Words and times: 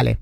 Vale. 0.00 0.16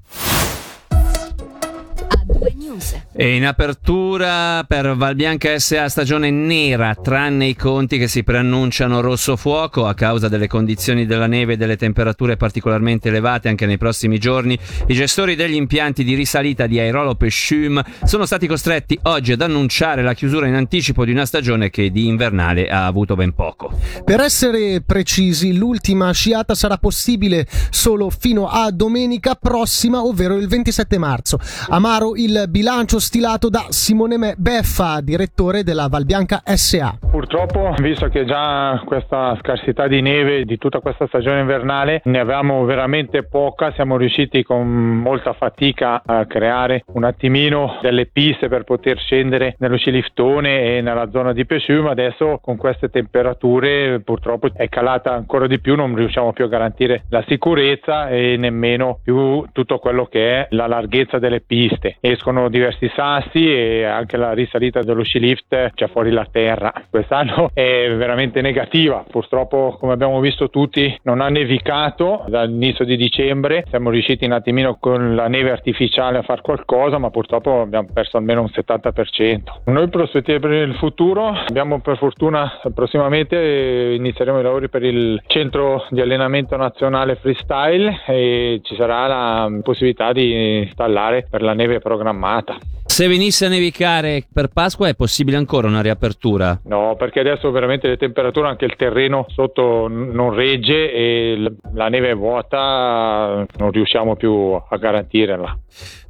E 3.12 3.34
in 3.34 3.46
apertura 3.46 4.62
per 4.64 4.94
Valbianca 4.94 5.58
SA 5.58 5.88
stagione 5.88 6.30
nera, 6.30 6.94
tranne 6.94 7.46
i 7.46 7.56
conti 7.56 7.98
che 7.98 8.08
si 8.08 8.22
preannunciano 8.22 9.00
rosso 9.00 9.36
fuoco 9.36 9.86
a 9.86 9.94
causa 9.94 10.28
delle 10.28 10.46
condizioni 10.46 11.06
della 11.06 11.26
neve 11.26 11.54
e 11.54 11.56
delle 11.56 11.76
temperature 11.76 12.36
particolarmente 12.36 13.08
elevate 13.08 13.48
anche 13.48 13.64
nei 13.64 13.78
prossimi 13.78 14.18
giorni. 14.18 14.58
I 14.86 14.94
gestori 14.94 15.34
degli 15.34 15.54
impianti 15.54 16.04
di 16.04 16.14
risalita 16.14 16.66
di 16.66 16.78
Aerolop 16.78 17.22
e 17.22 17.30
Schum 17.30 17.82
sono 18.04 18.26
stati 18.26 18.46
costretti 18.46 18.98
oggi 19.04 19.32
ad 19.32 19.40
annunciare 19.40 20.02
la 20.02 20.14
chiusura 20.14 20.46
in 20.46 20.54
anticipo 20.54 21.04
di 21.04 21.12
una 21.12 21.26
stagione 21.26 21.70
che 21.70 21.90
di 21.90 22.06
invernale 22.06 22.68
ha 22.68 22.86
avuto 22.86 23.14
ben 23.14 23.32
poco. 23.32 23.72
Per 24.04 24.20
essere 24.20 24.82
precisi, 24.82 25.56
l'ultima 25.56 26.12
sciata 26.12 26.54
sarà 26.54 26.76
possibile 26.76 27.46
solo 27.70 28.10
fino 28.10 28.48
a 28.48 28.70
domenica 28.70 29.34
prossima, 29.34 30.04
ovvero 30.04 30.36
il 30.36 30.48
27 30.48 30.98
marzo. 30.98 31.38
Amaro 31.68 32.14
il 32.14 32.44
bilancio 32.58 32.98
stilato 32.98 33.48
da 33.48 33.66
Simone 33.68 34.34
Beffa, 34.36 35.00
direttore 35.00 35.62
della 35.62 35.86
Valbianca 35.86 36.42
SA. 36.56 37.07
Purtroppo, 37.18 37.74
visto 37.80 38.06
che 38.06 38.24
già 38.24 38.80
questa 38.84 39.36
scarsità 39.40 39.88
di 39.88 40.00
neve 40.00 40.44
di 40.44 40.56
tutta 40.56 40.78
questa 40.78 41.08
stagione 41.08 41.40
invernale 41.40 42.00
ne 42.04 42.20
avevamo 42.20 42.64
veramente 42.64 43.24
poca, 43.24 43.72
siamo 43.72 43.96
riusciti 43.96 44.44
con 44.44 44.68
molta 44.68 45.32
fatica 45.32 46.00
a 46.06 46.26
creare 46.26 46.84
un 46.92 47.02
attimino 47.02 47.80
delle 47.82 48.06
piste 48.06 48.46
per 48.46 48.62
poter 48.62 49.00
scendere 49.00 49.56
nello 49.58 49.76
sciliftone 49.76 50.76
e 50.76 50.80
nella 50.80 51.10
zona 51.10 51.32
di 51.32 51.44
Pescium. 51.44 51.88
Adesso 51.88 52.38
con 52.40 52.56
queste 52.56 52.88
temperature 52.88 53.98
purtroppo 53.98 54.50
è 54.54 54.68
calata 54.68 55.12
ancora 55.12 55.48
di 55.48 55.58
più, 55.58 55.74
non 55.74 55.96
riusciamo 55.96 56.32
più 56.32 56.44
a 56.44 56.48
garantire 56.48 57.02
la 57.08 57.24
sicurezza 57.26 58.08
e 58.10 58.36
nemmeno 58.38 59.00
più 59.02 59.44
tutto 59.50 59.78
quello 59.80 60.04
che 60.04 60.36
è 60.36 60.46
la 60.50 60.68
larghezza 60.68 61.18
delle 61.18 61.40
piste. 61.40 61.96
Escono 61.98 62.48
diversi 62.48 62.88
sassi 62.94 63.52
e 63.52 63.82
anche 63.82 64.16
la 64.16 64.32
risalita 64.34 64.82
dello 64.82 65.02
ski 65.02 65.18
lift 65.18 65.72
c'è 65.74 65.88
fuori 65.88 66.12
la 66.12 66.26
terra. 66.30 66.72
Quest'anno 67.08 67.48
è 67.54 67.90
veramente 67.96 68.42
negativa, 68.42 69.02
purtroppo 69.10 69.78
come 69.80 69.94
abbiamo 69.94 70.20
visto 70.20 70.50
tutti 70.50 70.94
non 71.04 71.22
ha 71.22 71.30
nevicato 71.30 72.24
dall'inizio 72.28 72.84
di 72.84 72.98
dicembre, 72.98 73.64
siamo 73.70 73.88
riusciti 73.88 74.26
un 74.26 74.32
attimino 74.32 74.76
con 74.78 75.14
la 75.14 75.26
neve 75.26 75.50
artificiale 75.50 76.18
a 76.18 76.22
fare 76.22 76.42
qualcosa 76.42 76.98
ma 76.98 77.08
purtroppo 77.08 77.62
abbiamo 77.62 77.88
perso 77.94 78.18
almeno 78.18 78.42
un 78.42 78.50
70%. 78.52 79.38
Noi 79.64 79.88
prospettive 79.88 80.38
per 80.38 80.50
il 80.50 80.74
futuro 80.74 81.28
abbiamo 81.28 81.80
per 81.80 81.96
fortuna 81.96 82.60
prossimamente 82.74 83.94
inizieremo 83.96 84.40
i 84.40 84.42
lavori 84.42 84.68
per 84.68 84.82
il 84.82 85.22
centro 85.26 85.86
di 85.88 86.02
allenamento 86.02 86.56
nazionale 86.56 87.16
freestyle 87.16 88.02
e 88.06 88.60
ci 88.62 88.74
sarà 88.74 89.06
la 89.06 89.50
possibilità 89.62 90.12
di 90.12 90.58
installare 90.58 91.26
per 91.30 91.40
la 91.40 91.54
neve 91.54 91.78
programmata. 91.78 92.58
Se 92.98 93.06
venisse 93.06 93.46
a 93.46 93.48
nevicare 93.48 94.26
per 94.32 94.48
Pasqua 94.48 94.88
è 94.88 94.96
possibile 94.96 95.36
ancora 95.36 95.68
una 95.68 95.82
riapertura? 95.82 96.60
No, 96.64 96.96
perché 96.98 97.20
adesso 97.20 97.48
veramente 97.52 97.86
le 97.86 97.96
temperature, 97.96 98.48
anche 98.48 98.64
il 98.64 98.74
terreno 98.74 99.24
sotto 99.28 99.86
non 99.86 100.34
regge 100.34 100.92
e 100.92 101.52
la 101.74 101.86
neve 101.86 102.10
è 102.10 102.14
vuota, 102.16 103.46
non 103.56 103.70
riusciamo 103.70 104.16
più 104.16 104.32
a 104.68 104.76
garantirla. 104.76 105.60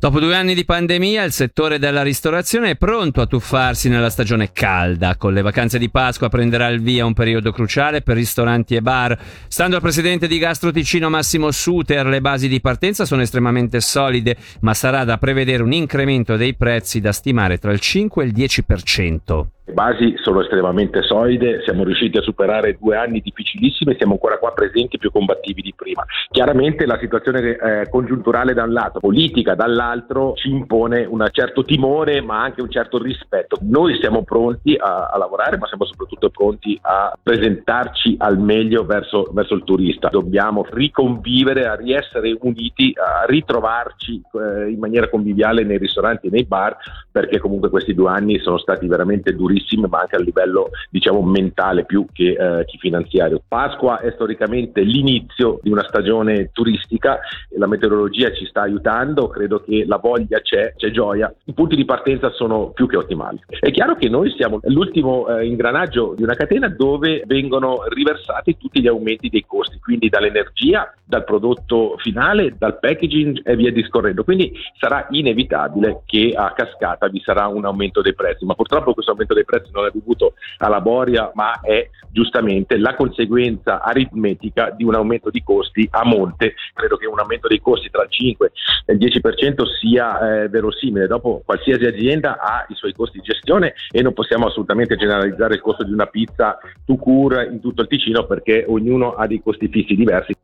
Dopo 0.00 0.18
due 0.18 0.34
anni 0.34 0.54
di 0.54 0.64
pandemia, 0.64 1.24
il 1.24 1.32
settore 1.32 1.78
della 1.78 2.02
ristorazione 2.02 2.70
è 2.70 2.76
pronto 2.76 3.20
a 3.20 3.26
tuffarsi 3.26 3.90
nella 3.90 4.08
stagione 4.08 4.52
calda. 4.52 5.16
Con 5.16 5.34
le 5.34 5.42
vacanze 5.42 5.78
di 5.78 5.90
Pasqua 5.90 6.30
prenderà 6.30 6.68
il 6.68 6.80
via 6.80 7.04
un 7.04 7.12
periodo 7.12 7.52
cruciale 7.52 8.00
per 8.00 8.16
ristoranti 8.16 8.76
e 8.76 8.80
bar. 8.80 9.18
Stando 9.48 9.76
al 9.76 9.82
presidente 9.82 10.26
di 10.26 10.38
Gastro 10.38 10.70
Ticino 10.70 11.10
Massimo 11.10 11.50
Suter, 11.50 12.06
le 12.06 12.22
basi 12.22 12.48
di 12.48 12.62
partenza 12.62 13.04
sono 13.04 13.20
estremamente 13.20 13.80
solide, 13.80 14.36
ma 14.60 14.72
sarà 14.72 15.04
da 15.04 15.18
prevedere 15.18 15.62
un 15.62 15.72
incremento 15.72 16.36
dei 16.36 16.54
prezzi 16.54 16.76
da 17.00 17.12
stimare 17.12 17.58
tra 17.58 17.72
il 17.72 17.80
5 17.80 18.22
e 18.22 18.26
il 18.26 18.32
10%. 18.32 19.46
Le 19.68 19.74
basi 19.74 20.14
sono 20.22 20.40
estremamente 20.40 21.02
solide, 21.02 21.60
siamo 21.62 21.84
riusciti 21.84 22.16
a 22.16 22.22
superare 22.22 22.78
due 22.80 22.96
anni 22.96 23.20
difficilissimi 23.20 23.92
e 23.92 23.96
siamo 23.96 24.12
ancora 24.12 24.38
qua 24.38 24.52
presenti 24.52 24.96
più 24.96 25.10
combattivi 25.10 25.60
di 25.60 25.74
prima. 25.76 26.06
Chiaramente 26.30 26.86
la 26.86 26.96
situazione 26.98 27.58
eh, 27.58 27.88
congiunturale 27.90 28.54
da 28.54 28.62
un 28.62 28.72
lato, 28.72 28.98
politica 28.98 29.54
dall'altro, 29.54 30.32
ci 30.36 30.48
impone 30.48 31.04
un 31.04 31.22
certo 31.32 31.64
timore 31.64 32.22
ma 32.22 32.40
anche 32.42 32.62
un 32.62 32.70
certo 32.70 32.96
rispetto. 32.96 33.58
Noi 33.60 33.98
siamo 34.00 34.22
pronti 34.22 34.74
a, 34.74 35.10
a 35.12 35.18
lavorare 35.18 35.58
ma 35.58 35.66
siamo 35.66 35.84
soprattutto 35.84 36.30
pronti 36.30 36.78
a 36.80 37.14
presentarci 37.22 38.16
al 38.20 38.38
meglio 38.38 38.86
verso, 38.86 39.28
verso, 39.32 39.52
il 39.52 39.64
turista. 39.64 40.08
Dobbiamo 40.08 40.64
riconvivere, 40.70 41.66
a 41.66 41.74
riessere 41.74 42.34
uniti, 42.40 42.94
a 42.96 43.26
ritrovarci 43.26 44.22
eh, 44.32 44.70
in 44.70 44.78
maniera 44.78 45.10
conviviale 45.10 45.62
nei 45.62 45.76
ristoranti 45.76 46.28
e 46.28 46.30
nei 46.30 46.44
bar 46.44 46.74
perché 47.12 47.38
comunque 47.38 47.68
questi 47.68 47.92
due 47.92 48.08
anni 48.08 48.38
sono 48.38 48.56
stati 48.56 48.86
veramente 48.86 49.34
durissimi 49.34 49.56
durissime, 49.58 49.88
ma 49.88 50.00
anche 50.00 50.16
a 50.16 50.20
livello 50.20 50.70
diciamo 50.90 51.22
mentale 51.22 51.84
più 51.84 52.06
che, 52.12 52.30
eh, 52.30 52.64
che 52.64 52.78
finanziario. 52.78 53.42
Pasqua 53.46 53.98
è 54.00 54.10
storicamente 54.12 54.80
l'inizio 54.82 55.58
di 55.62 55.70
una 55.70 55.84
stagione 55.86 56.50
turistica, 56.52 57.18
la 57.56 57.66
meteorologia 57.66 58.32
ci 58.32 58.46
sta 58.46 58.62
aiutando, 58.62 59.28
credo 59.28 59.62
che 59.62 59.84
la 59.86 59.96
voglia 59.96 60.40
c'è, 60.40 60.74
c'è 60.76 60.90
gioia, 60.90 61.32
i 61.44 61.52
punti 61.52 61.76
di 61.76 61.84
partenza 61.84 62.30
sono 62.30 62.70
più 62.70 62.86
che 62.86 62.96
ottimali. 62.96 63.40
È 63.48 63.70
chiaro 63.70 63.96
che 63.96 64.08
noi 64.08 64.32
siamo 64.36 64.60
l'ultimo 64.62 65.28
eh, 65.28 65.46
ingranaggio 65.46 66.14
di 66.16 66.22
una 66.22 66.34
catena 66.34 66.68
dove 66.68 67.22
vengono 67.26 67.82
riversati 67.88 68.56
tutti 68.56 68.80
gli 68.80 68.86
aumenti 68.86 69.28
dei 69.28 69.44
costi, 69.46 69.78
quindi 69.80 70.08
dall'energia, 70.08 70.92
dal 71.04 71.24
prodotto 71.24 71.96
finale, 71.98 72.54
dal 72.56 72.78
packaging 72.78 73.40
e 73.44 73.56
via 73.56 73.72
discorrendo. 73.72 74.24
Quindi 74.24 74.52
sarà 74.78 75.06
inevitabile 75.10 76.02
che 76.04 76.32
a 76.34 76.52
cascata 76.52 77.08
vi 77.08 77.20
sarà 77.24 77.46
un 77.46 77.64
aumento 77.64 78.02
dei 78.02 78.14
prezzi, 78.14 78.44
ma 78.44 78.54
purtroppo 78.54 78.92
questo 78.92 79.12
aumento 79.12 79.34
dei 79.34 79.44
prezzi 79.48 79.70
non 79.72 79.86
è 79.86 79.90
dovuto 79.90 80.34
alla 80.58 80.82
Boria, 80.82 81.30
ma 81.34 81.60
è 81.60 81.88
giustamente 82.10 82.76
la 82.76 82.94
conseguenza 82.94 83.82
aritmetica 83.82 84.70
di 84.70 84.84
un 84.84 84.94
aumento 84.94 85.30
di 85.30 85.42
costi 85.42 85.88
a 85.90 86.04
monte. 86.04 86.54
Credo 86.74 86.96
che 86.96 87.06
un 87.06 87.18
aumento 87.18 87.48
dei 87.48 87.60
costi 87.60 87.88
tra 87.88 88.02
il 88.02 88.10
5 88.10 88.52
e 88.84 88.92
il 88.92 88.98
10% 88.98 89.62
sia 89.80 90.42
eh, 90.42 90.48
verosimile. 90.48 91.06
Dopo 91.06 91.42
qualsiasi 91.44 91.86
azienda 91.86 92.38
ha 92.38 92.66
i 92.68 92.74
suoi 92.74 92.92
costi 92.92 93.18
di 93.18 93.24
gestione 93.24 93.74
e 93.90 94.02
non 94.02 94.12
possiamo 94.12 94.46
assolutamente 94.46 94.96
generalizzare 94.96 95.54
il 95.54 95.60
costo 95.60 95.84
di 95.84 95.92
una 95.92 96.06
pizza 96.06 96.58
to 96.84 96.96
cure 96.96 97.46
in 97.46 97.60
tutto 97.60 97.82
il 97.82 97.88
Ticino 97.88 98.26
perché 98.26 98.64
ognuno 98.68 99.14
ha 99.14 99.26
dei 99.26 99.40
costi 99.42 99.68
fissi 99.68 99.94
diversi. 99.94 100.34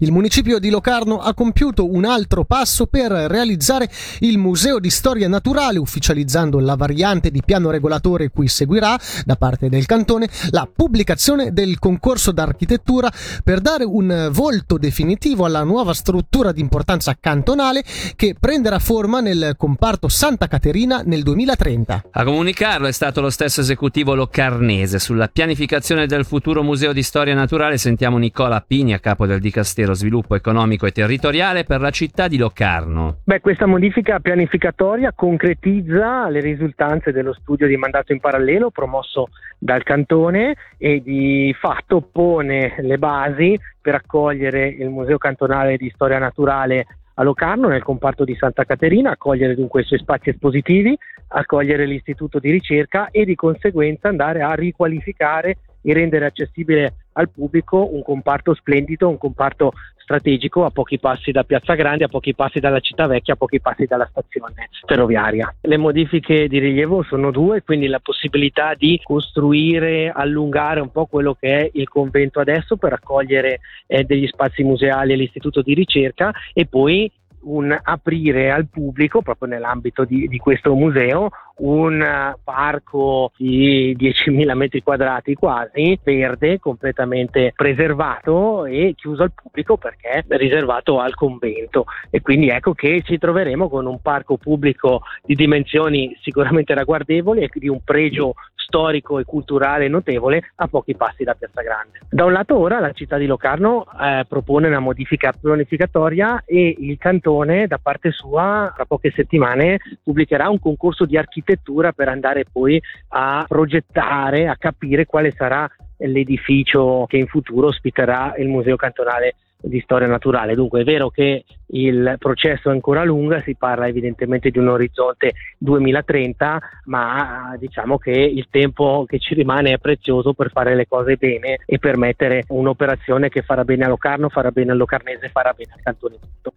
Il 0.00 0.12
municipio 0.12 0.58
di 0.58 0.70
Locarno 0.70 1.18
ha 1.18 1.34
compiuto 1.34 1.92
un 1.92 2.04
altro 2.04 2.44
passo 2.44 2.86
per 2.86 3.10
realizzare 3.10 3.88
il 4.20 4.38
Museo 4.38 4.78
di 4.78 4.90
Storia 4.90 5.28
Naturale, 5.28 5.78
ufficializzando 5.78 6.58
la 6.60 6.74
variante 6.74 7.30
di 7.30 7.42
piano 7.44 7.70
regolatore 7.70 8.30
cui 8.30 8.48
seguirà, 8.48 8.98
da 9.24 9.36
parte 9.36 9.68
del 9.68 9.86
cantone, 9.86 10.28
la 10.50 10.68
pubblicazione 10.72 11.52
del 11.52 11.78
concorso 11.78 12.32
d'architettura 12.32 13.10
per 13.44 13.60
dare 13.60 13.84
un 13.84 14.28
volto 14.32 14.78
definitivo 14.78 15.44
alla 15.44 15.62
nuova 15.62 15.92
struttura 15.92 16.52
di 16.52 16.60
importanza 16.60 17.16
cantonale 17.18 17.84
che 18.16 18.34
prenderà 18.38 18.78
forma 18.78 19.20
nel 19.20 19.54
comparto 19.56 20.08
Santa 20.08 20.48
Caterina 20.48 21.02
nel 21.04 21.22
2030. 21.22 22.04
A 22.10 22.24
comunicarlo 22.24 22.86
è 22.86 22.92
stato 22.92 23.20
lo 23.20 23.30
stesso 23.30 23.60
esecutivo 23.60 24.14
locarnese. 24.14 24.98
Sulla 24.98 25.28
pianificazione 25.28 26.06
del 26.06 26.24
futuro 26.24 26.62
Museo 26.62 26.92
di 26.92 27.02
Storia 27.02 27.34
Naturale 27.34 27.78
sentiamo 27.78 28.16
Nicola 28.18 28.64
Pini 28.66 28.94
a 28.94 28.98
capo 28.98 29.26
del 29.26 29.40
Dicastero 29.40 29.57
Dicastero 29.58 29.92
Sviluppo 29.92 30.36
Economico 30.36 30.86
e 30.86 30.92
Territoriale 30.92 31.64
per 31.64 31.80
la 31.80 31.90
città 31.90 32.28
di 32.28 32.36
Locarno. 32.38 33.22
Beh, 33.24 33.40
questa 33.40 33.66
modifica 33.66 34.20
pianificatoria 34.20 35.12
concretizza 35.12 36.28
le 36.28 36.38
risultanze 36.38 37.10
dello 37.10 37.32
studio 37.32 37.66
di 37.66 37.76
mandato 37.76 38.12
in 38.12 38.20
parallelo 38.20 38.70
promosso 38.70 39.30
dal 39.58 39.82
Cantone 39.82 40.54
e 40.76 41.02
di 41.02 41.52
fatto 41.58 42.02
pone 42.02 42.76
le 42.78 42.98
basi 42.98 43.58
per 43.80 43.96
accogliere 43.96 44.68
il 44.68 44.90
Museo 44.90 45.18
Cantonale 45.18 45.76
di 45.76 45.90
Storia 45.92 46.18
Naturale 46.18 46.86
a 47.14 47.24
Locarno 47.24 47.66
nel 47.66 47.82
comparto 47.82 48.22
di 48.22 48.36
Santa 48.36 48.62
Caterina, 48.62 49.10
accogliere 49.10 49.56
dunque 49.56 49.80
i 49.80 49.84
suoi 49.84 49.98
spazi 49.98 50.28
espositivi, 50.28 50.96
accogliere 51.30 51.84
l'istituto 51.84 52.38
di 52.38 52.52
ricerca 52.52 53.08
e 53.10 53.24
di 53.24 53.34
conseguenza 53.34 54.06
andare 54.06 54.40
a 54.40 54.54
riqualificare 54.54 55.56
e 55.82 55.92
rendere 55.92 56.26
accessibile 56.26 57.07
al 57.18 57.30
pubblico 57.30 57.92
un 57.92 58.02
comparto 58.02 58.54
splendido, 58.54 59.08
un 59.08 59.18
comparto 59.18 59.72
strategico 59.96 60.64
a 60.64 60.70
pochi 60.70 60.98
passi 60.98 61.32
da 61.32 61.44
Piazza 61.44 61.74
Grande, 61.74 62.04
a 62.04 62.08
pochi 62.08 62.34
passi 62.34 62.60
dalla 62.60 62.80
città 62.80 63.06
vecchia, 63.06 63.34
a 63.34 63.36
pochi 63.36 63.60
passi 63.60 63.84
dalla 63.84 64.08
stazione 64.10 64.70
ferroviaria. 64.86 65.54
Le 65.60 65.76
modifiche 65.76 66.48
di 66.48 66.58
rilievo 66.58 67.02
sono 67.02 67.30
due, 67.30 67.62
quindi 67.62 67.88
la 67.88 68.00
possibilità 68.00 68.74
di 68.74 68.98
costruire, 69.02 70.10
allungare 70.14 70.80
un 70.80 70.90
po' 70.90 71.04
quello 71.04 71.34
che 71.34 71.58
è 71.58 71.70
il 71.74 71.88
convento 71.88 72.40
adesso 72.40 72.76
per 72.76 72.94
accogliere 72.94 73.60
eh, 73.86 74.04
degli 74.04 74.26
spazi 74.26 74.62
museali 74.62 75.12
all'istituto 75.12 75.60
di 75.60 75.74
ricerca 75.74 76.32
e 76.54 76.64
poi 76.64 77.10
un 77.42 77.76
aprire 77.82 78.50
al 78.50 78.66
pubblico, 78.66 79.22
proprio 79.22 79.48
nell'ambito 79.48 80.04
di, 80.04 80.28
di 80.28 80.38
questo 80.38 80.74
museo, 80.74 81.30
un 81.58 82.34
parco 82.44 83.32
di 83.36 83.96
10.000 83.96 84.54
metri 84.54 84.82
quadrati 84.82 85.34
quasi, 85.34 85.98
verde, 86.02 86.58
completamente 86.58 87.52
preservato 87.56 88.64
e 88.66 88.94
chiuso 88.96 89.22
al 89.22 89.32
pubblico 89.32 89.76
perché 89.76 90.24
riservato 90.28 91.00
al 91.00 91.14
convento. 91.14 91.86
E 92.10 92.20
quindi 92.20 92.48
ecco 92.48 92.74
che 92.74 93.02
ci 93.04 93.18
troveremo 93.18 93.68
con 93.68 93.86
un 93.86 94.00
parco 94.00 94.36
pubblico 94.36 95.02
di 95.24 95.34
dimensioni 95.34 96.16
sicuramente 96.20 96.74
ragguardevoli 96.74 97.42
e 97.42 97.50
di 97.52 97.68
un 97.68 97.82
pregio 97.82 98.34
storico 98.68 99.18
e 99.18 99.24
culturale 99.24 99.88
notevole 99.88 100.52
a 100.56 100.68
pochi 100.68 100.94
passi 100.94 101.24
da 101.24 101.34
Piazza 101.34 101.62
Grande. 101.62 102.00
Da 102.10 102.26
un 102.26 102.32
lato 102.32 102.58
ora 102.58 102.78
la 102.80 102.92
città 102.92 103.16
di 103.16 103.24
Locarno 103.24 103.86
eh, 103.98 104.26
propone 104.28 104.68
una 104.68 104.78
modifica 104.78 105.32
planificatoria 105.32 106.42
e 106.44 106.76
il 106.78 106.98
cantone 106.98 107.66
da 107.66 107.78
parte 107.78 108.10
sua 108.10 108.70
tra 108.74 108.84
poche 108.84 109.10
settimane 109.10 109.78
pubblicherà 110.02 110.50
un 110.50 110.60
concorso 110.60 111.06
di 111.06 111.16
architettura 111.16 111.92
per 111.92 112.08
andare 112.08 112.44
poi 112.44 112.80
a 113.08 113.44
progettare, 113.48 114.48
a 114.48 114.56
capire 114.56 115.06
quale 115.06 115.32
sarà 115.34 115.68
l'edificio 115.96 117.06
che 117.08 117.16
in 117.16 117.26
futuro 117.26 117.68
ospiterà 117.68 118.34
il 118.36 118.48
Museo 118.48 118.76
Cantonale 118.76 119.34
di 119.60 119.80
storia 119.80 120.06
naturale. 120.06 120.54
Dunque 120.54 120.82
è 120.82 120.84
vero 120.84 121.10
che 121.10 121.44
il 121.70 122.14
processo 122.18 122.70
è 122.70 122.72
ancora 122.72 123.04
lungo, 123.04 123.40
si 123.40 123.54
parla 123.56 123.88
evidentemente 123.88 124.50
di 124.50 124.58
un 124.58 124.68
orizzonte 124.68 125.32
2030, 125.58 126.60
ma 126.84 127.54
diciamo 127.58 127.98
che 127.98 128.10
il 128.10 128.46
tempo 128.50 129.04
che 129.06 129.18
ci 129.18 129.34
rimane 129.34 129.72
è 129.72 129.78
prezioso 129.78 130.32
per 130.32 130.50
fare 130.50 130.74
le 130.74 130.86
cose 130.86 131.16
bene 131.16 131.58
e 131.66 131.78
permettere 131.78 132.44
un'operazione 132.48 133.28
che 133.28 133.42
farà 133.42 133.64
bene 133.64 133.84
a 133.84 133.88
Locarno, 133.88 134.28
farà 134.28 134.50
bene 134.50 134.72
al 134.72 134.78
Locarnese, 134.78 135.28
farà 135.28 135.52
bene 135.52 135.72
al 135.74 135.82
cantone 135.82 136.16
tutto. 136.20 136.52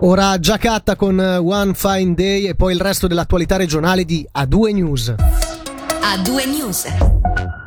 Ora 0.00 0.38
Giacatta 0.38 0.94
con 0.96 1.18
One 1.18 1.72
Fine 1.74 2.14
Day 2.14 2.46
e 2.46 2.54
poi 2.54 2.74
il 2.74 2.80
resto 2.80 3.06
dell'attualità 3.06 3.56
regionale 3.56 4.04
di 4.04 4.26
A2 4.38 4.74
News. 4.74 5.10
A2 5.10 6.48
News. 6.48 7.61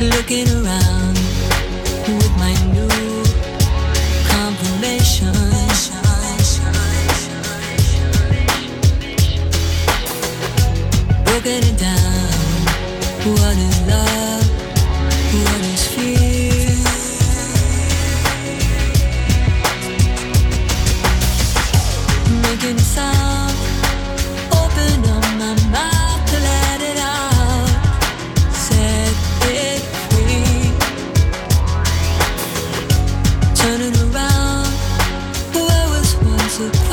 Looking 0.00 0.48
around 0.48 1.14
with 2.08 2.32
my 2.38 2.54
new 2.72 2.88
confirmation. 4.28 5.34
Broken 11.24 11.62
it 11.64 11.78
down. 11.78 12.30
What 13.24 13.56
is 13.56 13.80
love? 13.86 14.46
What 15.32 15.60
is 15.72 15.86
fear? 15.88 15.99
to 36.60 36.89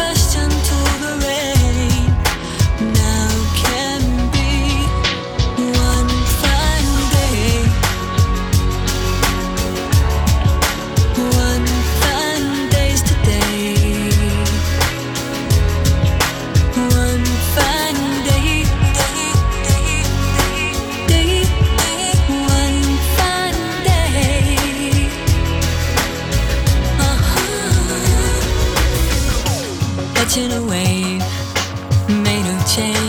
Catching 30.38 30.54
a 30.54 30.62
wave, 30.70 31.24
made 32.10 32.46
of 32.46 32.68
change, 32.72 33.07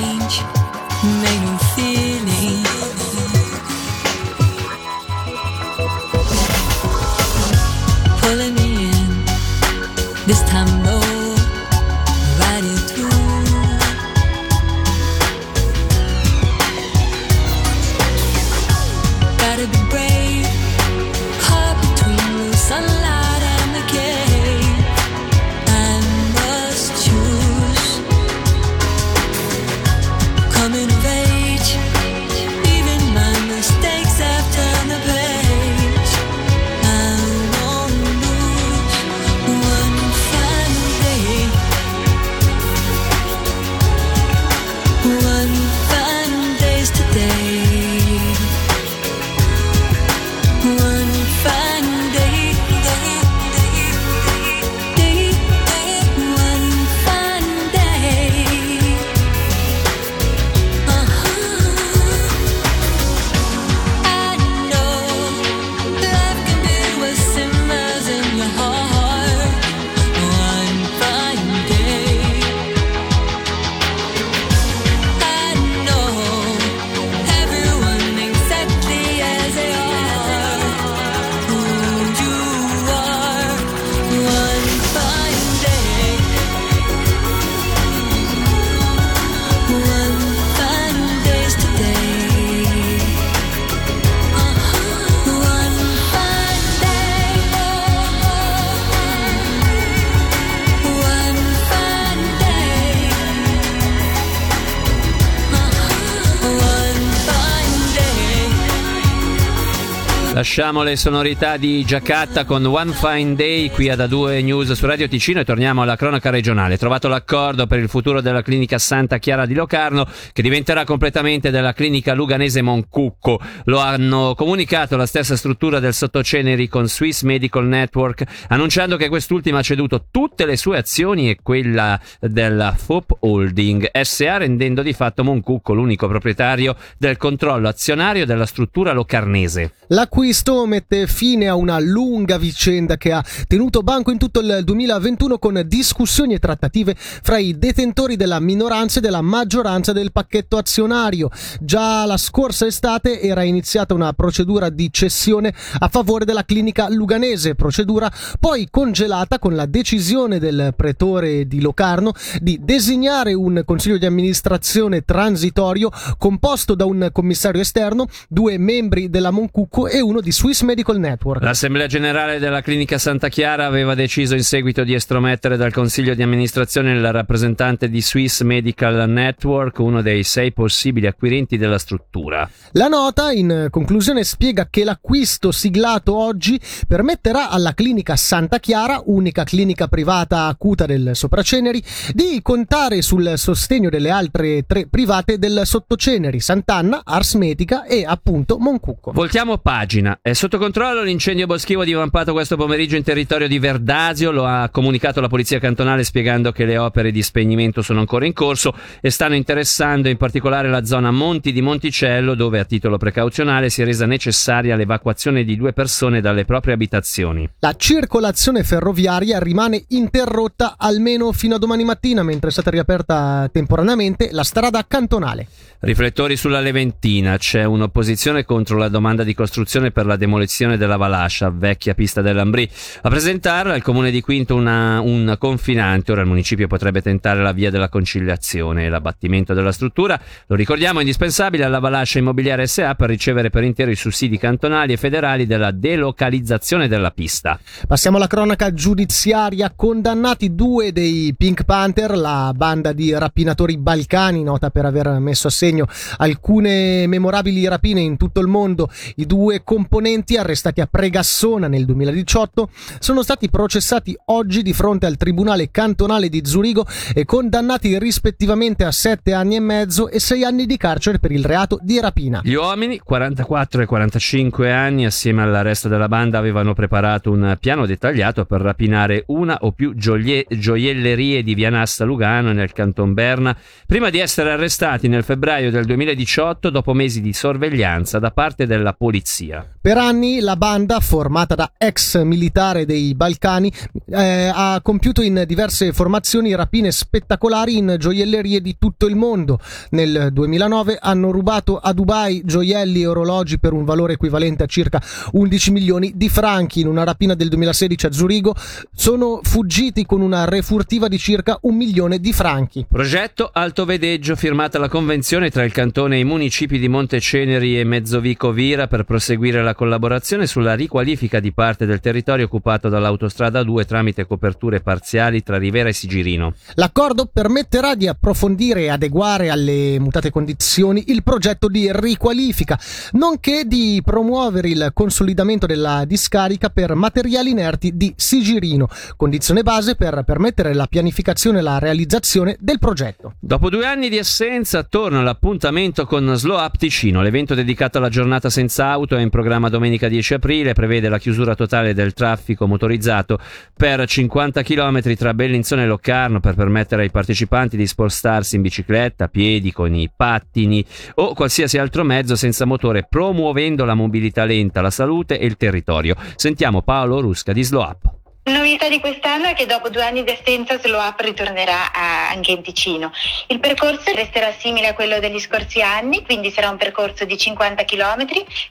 Lasciamo 110.39 110.85
le 110.85 110.95
sonorità 110.95 111.57
di 111.57 111.85
Giacatta 111.85 112.45
con 112.45 112.65
One 112.65 112.93
Fine 112.93 113.35
Day 113.35 113.71
qui 113.71 113.89
ad 113.89 113.99
A2 113.99 114.41
News 114.45 114.71
su 114.71 114.87
Radio 114.87 115.09
Ticino 115.09 115.41
e 115.41 115.45
torniamo 115.45 115.83
alla 115.83 115.97
cronaca 115.97 116.31
regionale. 116.31 116.79
Trovato 116.79 117.09
l'accordo 117.09 117.67
per 117.67 117.81
il 117.81 117.89
futuro 117.89 118.21
della 118.21 118.41
clinica 118.41 118.79
Santa 118.79 119.19
Chiara 119.19 119.47
di 119.47 119.55
Locarno 119.55 120.07
che 120.33 120.41
diventerà 120.41 120.85
completamente 120.85 121.51
della 121.51 121.73
clinica 121.73 122.15
luganese 122.15 122.63
Moncucco. 122.63 123.41
Lo 123.65 123.81
hanno 123.81 124.37
comunicato 124.37 124.97
la 124.97 125.07
stessa 125.07 125.35
struttura 125.35 125.81
del 125.81 125.93
sottoceneri 125.93 126.69
con 126.69 126.87
Swiss 126.87 127.23
Medical 127.23 127.67
Network 127.67 128.23
annunciando 128.47 128.97
che 128.97 129.09
quest'ultima 129.09 129.59
ha 129.59 129.63
ceduto 129.63 130.05
tutte 130.09 130.47
le 130.47 130.57
sue 130.57 130.79
azioni 130.79 131.31
e 131.31 131.39
quella 131.43 132.01
della 132.21 132.77
FOP 132.79 133.17
Holding 133.19 133.91
SA 134.03 134.37
rendendo 134.37 134.83
di 134.83 134.93
fatto 134.93 135.25
Moncucco 135.25 135.75
l'unico 135.75 136.07
proprietario 136.07 136.77
del 136.97 137.17
controllo 137.17 137.67
azionario 137.67 138.25
della 138.25 138.47
struttura 138.47 138.93
locarnese. 138.93 139.73
L'acquisto 139.89 140.27
l'acquisto 140.29 140.67
mette 140.67 141.07
fine 141.07 141.49
a 141.49 141.55
una 141.55 141.79
lunga 141.79 142.37
vicenda 142.37 142.99
che 142.99 143.13
ha 143.13 143.25
tenuto 143.47 143.83
banco 143.83 144.11
in 144.11 144.19
tutto 144.19 144.41
il 144.41 144.61
2021 144.63 145.39
con 145.39 145.63
discussioni 145.67 146.35
e 146.35 146.39
trattative 146.39 146.95
fra 146.97 147.39
i 147.39 147.57
detentori 147.57 148.15
della 148.15 148.39
minoranza 148.39 148.99
e 148.99 149.01
della 149.01 149.23
maggioranza 149.23 149.93
del 149.93 150.13
pacchetto 150.13 150.59
azionario. 150.59 151.31
Già 151.61 152.05
la 152.05 152.19
scorsa 152.19 152.67
estate 152.67 153.23
era 153.23 153.43
iniziata 153.43 153.95
una 153.95 154.13
procedura 154.13 154.69
di 154.69 154.93
cessione 154.93 155.55
a 155.79 155.89
favore 155.89 156.27
della 156.27 156.45
clinica 156.45 156.91
luganese, 156.91 157.55
procedura 157.55 158.13
poi 158.39 158.69
congelata 158.71 159.39
con 159.39 159.55
la 159.55 159.65
decisione 159.65 160.39
del 160.39 160.75
pretore 160.77 161.47
di 161.47 161.63
Locarno 161.63 162.13
di 162.41 162.59
designare 162.63 163.33
un 163.33 163.63
consiglio 163.65 163.97
di 163.97 164.05
amministrazione 164.05 165.07
transitorio 165.07 165.91
composto 166.19 166.75
da 166.75 166.85
un 166.85 167.09
commissario 167.13 167.63
esterno, 167.63 168.07
due 168.29 168.59
membri 168.59 169.09
della 169.09 169.31
Moncucco 169.31 169.89
e 169.89 170.03
uno 170.09 170.23
di 170.23 170.33
Swiss 170.33 170.63
Medical 170.63 170.99
Network. 170.99 171.43
L'Assemblea 171.43 171.87
Generale 171.87 172.39
della 172.39 172.63
Clinica 172.63 172.97
Santa 172.97 173.29
Chiara 173.29 173.67
aveva 173.67 173.95
deciso 173.95 174.35
in 174.35 174.43
seguito 174.43 174.83
di 174.83 174.95
estromettere 174.95 175.59
dal 175.59 175.71
Consiglio 175.71 176.15
di 176.15 176.23
amministrazione 176.23 176.93
il 176.93 177.13
rappresentante 177.13 177.91
di 177.91 178.01
Swiss 178.01 178.41
Medical 178.41 179.07
Network, 179.07 179.79
uno 179.81 180.01
dei 180.01 180.23
sei 180.23 180.53
possibili 180.53 181.07
acquirenti 181.07 181.59
della 181.59 181.77
struttura. 181.77 182.49
La 182.73 182.89
nota, 182.89 183.33
in 183.33 183.69
conclusione, 183.71 184.25
spiega 184.25 184.69
che 184.71 184.83
l'acquisto 184.83 185.53
siglato 185.53 186.17
oggi 186.17 186.59
permetterà 186.87 187.51
alla 187.51 187.75
clinica 187.75 188.17
Santa 188.17 188.59
Chiara, 188.61 189.03
unica 189.05 189.45
clinica 189.45 189.89
privata 189.89 190.47
acuta 190.47 190.87
del 190.87 191.11
Sopraceneri, 191.13 191.83
di 192.15 192.41
contare 192.41 193.03
sul 193.03 193.35
sostegno 193.37 193.91
delle 193.91 194.09
altre 194.09 194.65
tre 194.67 194.87
private 194.89 195.39
del 195.39 195.63
Sottoceneri, 195.65 196.41
Sant'Anna, 196.41 197.03
Ars 197.05 197.35
Medica 197.35 197.85
e 197.85 198.07
appunto 198.07 198.57
Moncucco. 198.59 199.13
Voltiamo 199.13 199.59
pagina. 199.59 199.97
È 200.21 200.33
sotto 200.33 200.59
controllo 200.59 201.03
l'incendio 201.03 201.47
boschivo 201.47 201.83
divampato 201.83 202.33
questo 202.33 202.57
pomeriggio 202.57 202.97
in 202.97 203.03
territorio 203.03 203.49
di 203.49 203.59
Verdasio. 203.59 204.31
Lo 204.31 204.45
ha 204.45 204.69
comunicato 204.71 205.21
la 205.21 205.29
polizia 205.29 205.59
cantonale 205.59 206.05
spiegando 206.05 206.53
che 206.53 206.65
le 206.65 206.79
opere 206.79 207.11
di 207.11 207.23
spegnimento 207.23 207.83
sono 207.83 208.01
ancora 208.01 208.27
in 208.27 208.33
corso 208.33 208.73
e 209.01 209.11
stanno 209.11 209.35
interessando 209.35 210.09
in 210.09 210.17
particolare 210.17 210.69
la 210.69 210.85
zona 210.85 211.11
Monti 211.11 211.53
di 211.53 211.61
Monticello, 211.61 212.35
dove 212.35 212.61
a 212.61 212.65
titolo 212.65 212.97
precauzionale 212.97 213.71
si 213.71 213.83
è 213.83 213.85
resa 213.85 214.07
necessaria 214.07 214.77
l'evacuazione 214.77 215.43
di 215.43 215.57
due 215.57 215.73
persone 215.73 216.21
dalle 216.21 216.45
proprie 216.45 216.75
abitazioni. 216.75 217.49
La 217.59 217.75
circolazione 217.77 218.63
ferroviaria 218.63 219.39
rimane 219.39 219.85
interrotta 219.89 220.77
almeno 220.79 221.33
fino 221.33 221.57
a 221.57 221.59
domani 221.59 221.85
mattina, 221.85 222.23
mentre 222.23 222.51
è 222.51 222.53
stata 222.53 222.71
riaperta 222.71 223.49
temporaneamente 223.53 224.29
la 224.33 224.45
strada 224.45 224.85
cantonale. 224.87 225.47
Riflettori 225.81 226.37
sulla 226.37 226.61
Leventina. 226.61 227.37
C'è 227.37 227.63
un'opposizione 227.65 228.45
contro 228.45 228.77
la 228.77 228.89
domanda 228.89 229.23
di 229.23 229.33
costruzione 229.33 229.88
per 229.91 230.07
la 230.07 230.17
demolizione 230.17 230.77
della 230.77 230.97
Valascia, 230.97 231.51
vecchia 231.51 231.95
pista 231.95 232.21
dell'Ambrì. 232.23 232.69
A 233.03 233.09
presentarla 233.09 233.75
il 233.75 233.83
comune 233.83 234.11
di 234.11 234.21
Quinto 234.21 234.55
una, 234.55 235.01
un 235.01 235.37
confinante. 235.39 236.13
Ora 236.13 236.23
il 236.23 236.27
municipio 236.27 236.67
potrebbe 236.67 237.03
tentare 237.03 237.43
la 237.43 237.53
via 237.53 237.71
della 237.71 237.89
conciliazione 237.89 238.85
e 238.85 238.89
l'abbattimento 238.89 239.55
della 239.55 239.73
struttura. 239.73 240.21
Lo 240.47 240.57
ricordiamo, 240.57 240.99
è 240.99 241.03
indispensabile 241.03 241.65
alla 241.65 241.79
Valascia 241.79 242.19
Immobiliare 242.19 242.67
SA 242.67 242.95
per 242.95 243.09
ricevere 243.09 243.51
per 243.51 243.65
intero 243.65 243.91
i 243.91 243.97
sussidi 243.97 244.39
cantonali 244.39 244.93
e 244.93 244.97
federali 244.97 245.47
della 245.47 245.71
delocalizzazione 245.71 246.89
della 246.89 247.11
pista. 247.11 247.59
Passiamo 247.87 248.17
alla 248.17 248.27
cronaca 248.27 248.73
giudiziaria. 248.73 249.73
Condannati 249.75 250.55
due 250.55 250.93
dei 250.93 251.35
Pink 251.37 251.65
Panther, 251.65 252.17
la 252.17 252.53
banda 252.55 252.93
di 252.93 253.13
rapinatori 253.13 253.77
balcani, 253.79 254.43
nota 254.43 254.71
per 254.71 254.85
aver 254.85 255.09
messo 255.19 255.49
a 255.49 255.51
segno 255.51 255.87
alcune 256.19 257.07
memorabili 257.07 257.67
rapine 257.67 258.01
in 258.01 258.17
tutto 258.17 258.41
il 258.41 258.47
mondo. 258.47 258.91
I 259.17 259.27
due 259.27 259.63
componenti, 259.79 260.37
arrestati 260.37 260.81
a 260.81 260.89
Pregassona 260.91 261.69
nel 261.69 261.85
2018, 261.85 262.69
sono 262.99 263.23
stati 263.23 263.49
processati 263.49 264.19
oggi 264.27 264.63
di 264.63 264.73
fronte 264.73 265.07
al 265.07 265.17
Tribunale 265.17 265.71
cantonale 265.71 266.29
di 266.29 266.41
Zurigo 266.45 266.85
e 267.15 267.25
condannati 267.25 267.97
rispettivamente 267.97 268.83
a 268.83 268.91
sette 268.91 269.33
anni 269.33 269.55
e 269.55 269.61
mezzo 269.61 270.09
e 270.09 270.19
sei 270.19 270.43
anni 270.43 270.67
di 270.67 270.77
carcere 270.77 271.21
per 271.21 271.31
il 271.31 271.45
reato 271.45 271.79
di 271.81 272.01
rapina. 272.01 272.41
Gli 272.43 272.55
uomini, 272.55 272.99
44 272.99 273.83
e 273.83 273.87
45 273.87 274.73
anni, 274.73 275.07
assieme 275.07 275.43
al 275.43 275.63
resto 275.63 275.87
della 275.87 276.09
banda, 276.09 276.39
avevano 276.39 276.75
preparato 276.75 277.31
un 277.31 277.57
piano 277.61 277.87
dettagliato 277.87 278.47
per 278.47 278.61
rapinare 278.61 279.23
una 279.29 279.59
o 279.61 279.71
più 279.71 279.95
gioie- 279.95 280.45
gioiellerie 280.49 281.45
di 281.45 281.55
Vianassa 281.55 282.05
Lugano 282.05 282.51
nel 282.53 282.73
canton 282.73 283.15
Berna, 283.15 283.57
prima 283.87 284.11
di 284.11 284.19
essere 284.19 284.51
arrestati 284.51 285.07
nel 285.07 285.23
febbraio 285.23 285.71
del 285.71 285.85
2018 285.85 286.69
dopo 286.69 286.95
mesi 286.95 287.21
di 287.21 287.33
sorveglianza 287.33 288.19
da 288.19 288.33
parte 288.33 288.67
della 288.67 288.93
polizia. 288.93 289.68
Per 289.81 289.97
anni 289.97 290.41
la 290.41 290.57
banda, 290.57 290.99
formata 290.99 291.55
da 291.55 291.73
ex 291.79 292.21
militare 292.23 292.85
dei 292.85 293.15
Balcani, 293.15 293.73
eh, 294.11 294.51
ha 294.53 294.81
compiuto 294.83 295.23
in 295.23 295.45
diverse 295.47 295.93
formazioni 295.93 296.53
rapine 296.57 296.91
spettacolari 296.91 297.77
in 297.77 297.95
gioiellerie 297.97 298.61
di 298.61 298.77
tutto 298.77 299.07
il 299.07 299.15
mondo. 299.15 299.61
Nel 299.91 300.31
2009 300.33 300.99
hanno 301.01 301.31
rubato 301.31 301.79
a 301.79 301.93
Dubai 301.93 302.43
gioielli 302.45 303.03
e 303.03 303.07
orologi 303.07 303.61
per 303.61 303.73
un 303.73 303.85
valore 303.85 304.15
equivalente 304.15 304.65
a 304.65 304.67
circa 304.67 305.01
11 305.33 305.71
milioni 305.71 306.13
di 306.17 306.29
franchi. 306.29 306.81
In 306.81 306.89
una 306.89 307.05
rapina 307.05 307.35
del 307.35 307.49
2016 307.49 308.07
a 308.07 308.13
Zurigo 308.13 308.57
sono 308.93 309.39
fuggiti 309.43 310.05
con 310.05 310.21
una 310.23 310.45
refurtiva 310.45 311.07
di 311.07 311.19
circa 311.19 311.57
un 311.63 311.77
milione 311.77 312.19
di 312.19 312.33
franchi. 312.33 312.85
Progetto 312.89 313.49
Alto 313.53 313.85
Vedeggio, 313.85 314.35
firmata 314.35 314.81
la 314.81 314.89
convenzione 314.89 315.51
tra 315.51 315.63
il 315.63 315.73
cantone 315.73 316.17
e 316.17 316.19
i 316.19 316.25
municipi 316.25 316.81
di 316.81 316.89
Monteceneri 316.89 317.79
e 317.79 317.85
Mezzovico 317.85 318.51
Vira 318.51 318.89
per 318.89 319.05
proseguire 319.05 319.58
la 319.63 319.75
collaborazione 319.75 320.47
sulla 320.47 320.75
riqualifica 320.75 321.41
di 321.41 321.53
parte 321.53 321.87
del 321.87 322.01
territorio 322.01 322.47
occupato 322.47 322.89
dall'autostrada 322.89 323.63
2 323.63 323.85
tramite 323.85 324.27
coperture 324.27 324.81
parziali 324.81 325.43
tra 325.43 325.59
Rivera 325.59 325.89
e 325.89 325.93
Sigirino. 325.93 326.55
L'accordo 326.75 327.29
permetterà 327.33 327.95
di 327.95 328.07
approfondire 328.07 328.83
e 328.83 328.89
adeguare 328.89 329.51
alle 329.51 329.99
mutate 329.99 330.31
condizioni 330.31 331.05
il 331.09 331.23
progetto 331.23 331.69
di 331.69 331.91
riqualifica, 331.93 332.79
nonché 333.13 333.65
di 333.67 334.01
promuovere 334.05 334.69
il 334.69 334.91
consolidamento 334.95 335.67
della 335.67 336.05
discarica 336.05 336.69
per 336.69 336.95
materiali 336.95 337.51
inerti 337.51 337.97
di 337.97 338.13
Sigirino, 338.17 338.89
condizione 339.17 339.63
base 339.63 339.95
per 339.95 340.23
permettere 340.25 340.75
la 340.75 340.87
pianificazione 340.87 341.59
e 341.59 341.63
la 341.63 341.79
realizzazione 341.79 342.57
del 342.61 342.79
progetto. 342.79 343.35
Dopo 343.39 343.71
due 343.71 343.87
anni 343.87 344.09
di 344.09 344.19
assenza, 344.19 344.83
torna 344.83 345.23
l'appuntamento 345.23 346.07
con 346.07 346.33
Slow 346.35 346.59
Up 346.59 346.77
Ticino. 346.77 347.23
L'evento 347.23 347.55
dedicato 347.55 347.99
alla 347.99 348.09
giornata 348.09 348.51
senza 348.51 348.89
auto 348.91 349.17
è 349.17 349.21
in 349.21 349.31
programma 349.31 349.47
domenica 349.69 350.09
10 350.09 350.35
aprile, 350.35 350.73
prevede 350.73 351.09
la 351.09 351.19
chiusura 351.19 351.55
totale 351.55 351.95
del 351.95 352.13
traffico 352.13 352.67
motorizzato 352.67 353.39
per 353.77 354.07
50 354.07 354.63
km 354.63 355.15
tra 355.15 355.33
Bellinzone 355.33 355.85
e 355.85 355.87
Locarno 355.87 356.41
per 356.41 356.55
permettere 356.55 357.03
ai 357.03 357.11
partecipanti 357.11 357.77
di 357.77 357.87
spostarsi 357.87 358.57
in 358.57 358.63
bicicletta, 358.63 359.25
a 359.25 359.29
piedi, 359.29 359.73
con 359.73 359.95
i 359.95 360.11
pattini 360.15 360.85
o 361.15 361.35
qualsiasi 361.35 361.79
altro 361.79 362.05
mezzo 362.05 362.37
senza 362.37 362.65
motore, 362.65 363.07
promuovendo 363.09 363.85
la 363.85 363.95
mobilità 363.95 364.45
lenta, 364.45 364.81
la 364.81 364.91
salute 364.91 365.39
e 365.39 365.47
il 365.47 365.57
territorio. 365.57 366.17
Sentiamo 366.35 366.83
Paolo 366.83 367.21
Rusca 367.21 367.53
di. 367.53 367.67
La 367.71 368.18
novità 368.49 368.89
di 368.89 369.01
quest'anno 369.01 369.47
è 369.47 369.55
che 369.55 369.67
dopo 369.67 369.89
due 369.89 370.05
anni 370.05 370.25
di 370.25 370.31
assenza 370.31 370.79
Slow 370.79 371.01
Up 371.01 371.21
ritornerà 371.21 371.93
anche 371.93 372.53
in 372.53 372.63
Ticino. 372.63 373.13
Il 373.49 373.61
percorso 373.61 374.13
resterà 374.15 374.53
simile 374.59 374.89
a 374.89 374.95
quello 374.95 375.19
degli 375.19 375.41
scorsi 375.41 375.81
anni, 375.81 376.25
quindi 376.25 376.51
sarà 376.51 376.69
un 376.69 376.77
percorso 376.77 377.25
di 377.25 377.37
50 377.37 377.85
km 377.85 378.27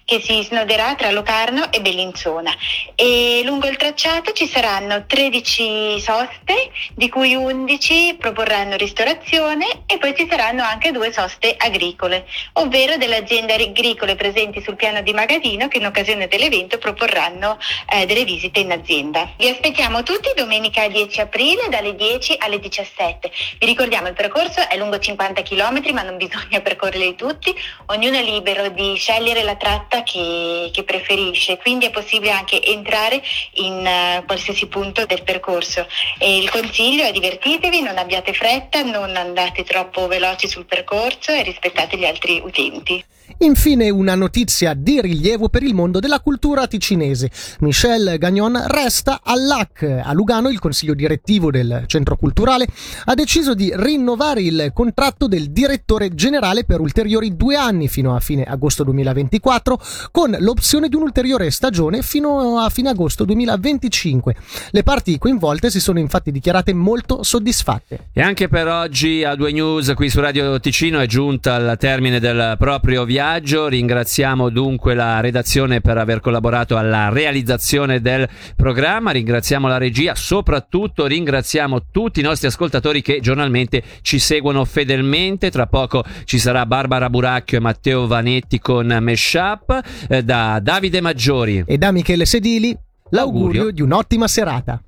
che 0.06 0.22
si 0.22 0.44
snoderà 0.44 0.96
tra 0.96 1.12
Locarno 1.12 1.72
e 1.72 1.82
Bellinzona. 1.82 2.52
E 2.96 3.42
lungo 3.44 3.68
il 3.68 3.78
tracciato 3.78 4.32
ci 4.34 4.48
saranno 4.48 5.06
13 5.06 6.00
soste, 6.00 6.72
di 6.94 7.10
cui 7.10 7.36
11 7.36 8.18
proporranno 8.20 8.76
ristorazione 8.76 9.84
e 9.86 9.98
poi 9.98 10.16
ci 10.16 10.28
saranno 10.30 10.64
anche 10.64 10.92
due 10.92 11.12
soste 11.12 11.56
agricole, 11.58 12.26
ovvero 12.54 12.98
delle 12.98 13.18
aziende 13.18 13.54
agricole 13.54 14.16
presenti 14.16 14.62
sul 14.62 14.76
piano 14.76 15.02
di 15.02 15.14
Magadino 15.14 15.68
che 15.68 15.78
in 15.78 15.86
occasione 15.86 16.28
dell'evento 16.28 16.78
proporranno 16.78 17.58
eh, 17.92 18.06
delle 18.06 18.24
visite 18.24 18.60
in 18.60 18.72
azienda. 18.72 19.30
Vi 19.38 19.48
aspettiamo 19.68 20.02
tutti 20.02 20.32
domenica 20.34 20.88
10 20.88 21.20
aprile 21.20 21.68
dalle 21.68 21.94
10 21.94 22.38
alle 22.40 22.58
17. 22.58 23.30
Vi 23.60 23.66
ricordiamo 23.66 24.08
il 24.08 24.14
percorso 24.14 24.66
è 24.66 24.78
lungo 24.78 24.98
50 24.98 25.42
km 25.42 25.82
ma 25.92 26.04
non 26.04 26.16
bisogna 26.16 26.62
percorrerli 26.64 27.16
tutti, 27.16 27.54
ognuno 27.88 28.18
è 28.18 28.24
libero 28.24 28.70
di 28.70 28.96
scegliere 28.96 29.44
la 29.44 29.58
tratta 29.58 30.04
che, 30.04 30.70
che 30.72 30.84
preferisce, 30.86 31.58
quindi 31.58 31.88
è 31.88 31.92
possibile 31.92 32.32
anche 32.32 32.64
entrare 32.64 33.22
in 33.56 33.86
eh, 33.86 34.24
qualsiasi 34.26 34.68
punto 34.68 35.06
del 35.06 35.24
percorso. 35.24 35.86
E 36.18 36.38
il 36.38 36.50
consiglio 36.50 37.04
è 37.04 37.12
divertitevi, 37.12 37.82
non 37.82 37.98
abbiate 37.98 38.32
fretta, 38.32 38.84
non 38.84 39.18
andate 39.18 39.66
troppo 39.66 40.08
veloci 40.08 40.48
sul 40.48 40.66
percorso 40.66 41.32
e 41.32 41.44
rispettate 41.44 41.98
gli 41.98 42.06
altri 42.06 42.40
utenti. 42.42 43.04
Infine 43.40 43.90
una 43.90 44.16
notizia 44.16 44.74
di 44.74 45.00
rilievo 45.02 45.50
per 45.50 45.64
il 45.64 45.74
mondo 45.74 46.00
della 46.00 46.20
cultura 46.20 46.66
ticinese. 46.68 47.30
Michel 47.60 48.18
Gagnon 48.18 48.64
resta 48.68 49.22
all'AC. 49.24 50.02
A 50.04 50.14
Lugano 50.14 50.50
il 50.50 50.60
consiglio 50.60 50.94
direttivo 50.94 51.52
del 51.52 51.84
centro 51.88 52.16
culturale 52.16 52.68
ha 53.06 53.14
deciso 53.14 53.54
di 53.54 53.72
rinnovare 53.76 54.42
il 54.42 54.72
contratto 54.74 55.28
del 55.28 55.52
direttore 55.52 56.16
generale 56.16 56.64
per 56.64 56.80
ulteriori 56.80 57.36
due 57.36 57.56
anni 57.56 57.88
fino 57.88 58.16
a 58.16 58.20
fine 58.20 58.44
agosto 58.44 58.84
2024 58.84 59.80
con 60.12 60.36
l'opzione 60.40 60.90
di 60.90 60.96
un'ulteriore 60.96 61.52
stagione 61.52 62.02
fino 62.02 62.60
a 62.60 62.70
fine 62.70 62.90
agosto 62.90 63.24
2025. 63.26 64.36
Le 64.72 64.84
parti 64.84 65.18
coinvolte 65.18 65.70
si 65.70 65.80
sono 65.80 66.00
infatti 66.00 66.32
dichiarate 66.32 66.74
molto 66.74 67.24
soddisfatte. 67.24 68.10
E 68.14 68.22
anche 68.22 68.48
per 68.48 68.68
oggi 68.68 69.24
a 69.24 69.36
due 69.36 69.52
news 69.52 69.94
qui 69.96 70.10
su 70.10 70.20
Radio 70.20 70.60
Ticino 70.60 71.00
è 71.00 71.06
giunta 71.06 71.56
al 71.56 71.78
termine 71.78 72.20
del 72.20 72.56
proprio 72.58 73.06
viaggio. 73.18 73.68
Ringraziamo 73.68 74.50
dunque 74.50 74.94
la 74.94 75.20
redazione 75.22 75.82
per 75.82 75.98
aver 75.98 76.20
collaborato 76.20 76.78
alla 76.78 77.10
realizzazione 77.10 78.00
del 78.00 78.30
programma, 78.56 79.10
ringraziamo 79.10 79.68
la 79.68 79.80
regia, 79.80 80.14
soprattutto 80.14 81.08
ringraziamo 81.08 81.88
tutti 81.92 82.20
i 82.20 82.24
nostri 82.24 82.46
ascoltatori 82.46 83.02
che 83.02 83.20
giornalmente 83.20 83.82
ci 84.04 84.20
seguono 84.20 84.66
fedelmente. 84.66 85.50
Tra 85.50 85.66
poco 85.66 86.04
ci 86.26 86.38
sarà 86.38 86.68
Barbara 86.68 87.10
Buracchio 87.10 87.58
e 87.58 87.62
Matteo 87.62 88.06
Vanetti 88.06 88.60
con 88.60 88.96
Meshup 89.02 89.82
eh, 90.08 90.24
da 90.24 90.60
Davide 90.62 91.02
Maggiori. 91.02 91.64
E 91.66 91.78
da 91.80 91.92
Michele 91.92 92.26
Sedili 92.26 92.78
l'augurio 93.10 93.72
di 93.72 93.82
un'ottima 93.82 94.28
serata. 94.28 94.80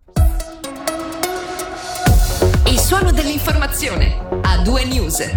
Il 2.67 2.77
suono 2.77 3.11
dell'informazione 3.11 4.19
a 4.43 4.61
due 4.61 4.85
news. 4.85 5.33